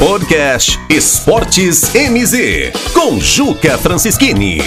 Podcast 0.00 0.80
Esportes 0.88 1.92
MZ, 1.92 2.72
com 2.94 3.20
Juca 3.20 3.76
Francischini. 3.76 4.62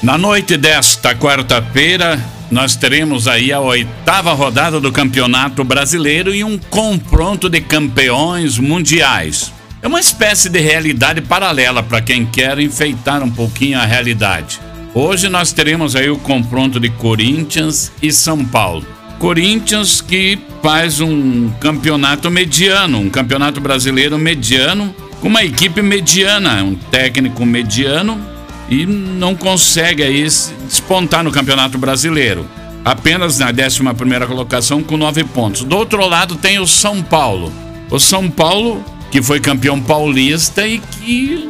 Na 0.00 0.16
noite 0.16 0.56
desta 0.56 1.16
quarta-feira, 1.16 2.16
nós 2.48 2.76
teremos 2.76 3.26
aí 3.26 3.52
a 3.52 3.58
oitava 3.58 4.32
rodada 4.32 4.78
do 4.78 4.92
Campeonato 4.92 5.64
Brasileiro 5.64 6.32
e 6.32 6.44
um 6.44 6.56
confronto 6.56 7.50
de 7.50 7.60
campeões 7.60 8.56
mundiais. 8.56 9.52
É 9.82 9.88
uma 9.88 9.98
espécie 9.98 10.48
de 10.48 10.60
realidade 10.60 11.20
paralela 11.20 11.82
para 11.82 12.00
quem 12.00 12.24
quer 12.24 12.60
enfeitar 12.60 13.20
um 13.20 13.30
pouquinho 13.32 13.80
a 13.80 13.84
realidade. 13.84 14.60
Hoje 14.94 15.28
nós 15.28 15.52
teremos 15.52 15.96
aí 15.96 16.08
o 16.08 16.18
confronto 16.18 16.78
de 16.78 16.88
Corinthians 16.88 17.90
e 18.00 18.12
São 18.12 18.44
Paulo. 18.44 18.86
Corinthians 19.22 20.00
que 20.00 20.36
faz 20.60 20.98
um 20.98 21.48
campeonato 21.60 22.28
mediano, 22.28 22.98
um 22.98 23.08
campeonato 23.08 23.60
brasileiro 23.60 24.18
mediano, 24.18 24.92
com 25.20 25.28
uma 25.28 25.44
equipe 25.44 25.80
mediana, 25.80 26.60
um 26.64 26.74
técnico 26.74 27.46
mediano 27.46 28.20
e 28.68 28.84
não 28.84 29.36
consegue 29.36 30.02
aí 30.02 30.24
despontar 30.24 31.22
no 31.22 31.30
campeonato 31.30 31.78
brasileiro. 31.78 32.44
Apenas 32.84 33.38
na 33.38 33.50
11 33.50 34.26
colocação 34.26 34.82
com 34.82 34.96
nove 34.96 35.22
pontos. 35.22 35.62
Do 35.62 35.76
outro 35.76 36.04
lado 36.04 36.34
tem 36.34 36.58
o 36.58 36.66
São 36.66 37.00
Paulo. 37.00 37.52
O 37.92 38.00
São 38.00 38.28
Paulo, 38.28 38.84
que 39.12 39.22
foi 39.22 39.38
campeão 39.38 39.80
paulista 39.80 40.66
e 40.66 40.80
que 40.80 41.48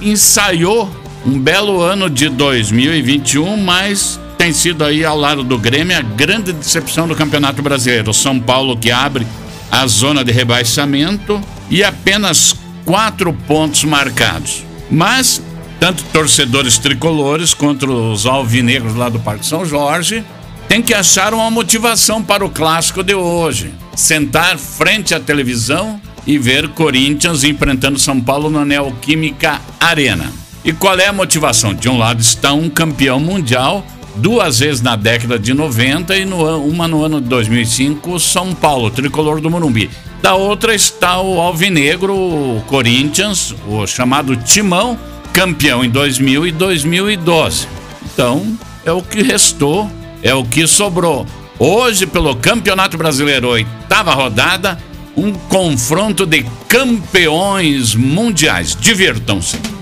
ensaiou 0.00 0.90
um 1.26 1.38
belo 1.38 1.82
ano 1.82 2.08
de 2.08 2.30
2021, 2.30 3.58
mas 3.58 4.18
tem 4.40 4.54
sido 4.54 4.86
aí 4.86 5.04
ao 5.04 5.18
lado 5.18 5.44
do 5.44 5.58
Grêmio 5.58 5.94
a 5.94 6.00
grande 6.00 6.50
decepção 6.50 7.06
do 7.06 7.14
Campeonato 7.14 7.60
Brasileiro. 7.60 8.14
São 8.14 8.40
Paulo 8.40 8.74
que 8.74 8.90
abre 8.90 9.26
a 9.70 9.86
zona 9.86 10.24
de 10.24 10.32
rebaixamento 10.32 11.38
e 11.68 11.84
apenas 11.84 12.56
quatro 12.86 13.34
pontos 13.34 13.84
marcados. 13.84 14.64
Mas 14.90 15.42
tanto 15.78 16.02
torcedores 16.04 16.78
tricolores 16.78 17.52
quanto 17.52 17.84
os 17.92 18.24
alvinegros 18.24 18.94
lá 18.94 19.10
do 19.10 19.20
Parque 19.20 19.44
São 19.44 19.66
Jorge 19.66 20.24
têm 20.66 20.80
que 20.80 20.94
achar 20.94 21.34
uma 21.34 21.50
motivação 21.50 22.22
para 22.22 22.42
o 22.42 22.48
clássico 22.48 23.02
de 23.02 23.14
hoje. 23.14 23.74
Sentar 23.94 24.56
frente 24.56 25.14
à 25.14 25.20
televisão 25.20 26.00
e 26.26 26.38
ver 26.38 26.70
Corinthians 26.70 27.44
enfrentando 27.44 27.98
São 27.98 28.18
Paulo 28.18 28.48
na 28.48 28.64
Neoquímica 28.64 29.60
Arena. 29.78 30.32
E 30.64 30.72
qual 30.72 30.98
é 30.98 31.08
a 31.08 31.12
motivação? 31.12 31.74
De 31.74 31.90
um 31.90 31.98
lado 31.98 32.22
está 32.22 32.54
um 32.54 32.70
campeão 32.70 33.20
mundial 33.20 33.84
duas 34.16 34.58
vezes 34.58 34.82
na 34.82 34.96
década 34.96 35.38
de 35.38 35.54
90 35.54 36.16
e 36.16 36.24
no, 36.24 36.58
uma 36.58 36.86
no 36.86 37.04
ano 37.04 37.20
de 37.20 37.28
2005, 37.28 38.18
São 38.18 38.54
Paulo, 38.54 38.90
tricolor 38.90 39.40
do 39.40 39.50
Morumbi. 39.50 39.90
Da 40.22 40.34
outra 40.34 40.74
está 40.74 41.20
o 41.20 41.40
Alvinegro, 41.40 42.14
o 42.14 42.62
Corinthians, 42.66 43.54
o 43.66 43.86
chamado 43.86 44.36
Timão, 44.36 44.98
campeão 45.32 45.84
em 45.84 45.88
2000 45.88 46.46
e 46.46 46.52
2012. 46.52 47.66
Então, 48.12 48.58
é 48.84 48.92
o 48.92 49.02
que 49.02 49.22
restou, 49.22 49.90
é 50.22 50.34
o 50.34 50.44
que 50.44 50.66
sobrou. 50.66 51.26
Hoje, 51.58 52.06
pelo 52.06 52.34
Campeonato 52.36 52.98
Brasileiro, 52.98 53.48
oitava 53.48 54.12
rodada, 54.12 54.78
um 55.16 55.32
confronto 55.32 56.24
de 56.26 56.44
campeões 56.68 57.94
mundiais. 57.94 58.76
Divirtam-se. 58.78 59.79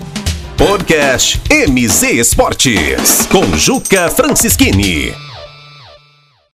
Podcast 0.58 1.40
MZ 1.52 2.02
Esportes, 2.18 3.26
com 3.30 3.56
Juca 3.56 4.10
Francischini. 4.10 5.27